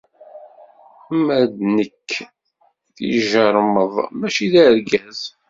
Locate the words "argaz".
4.65-5.21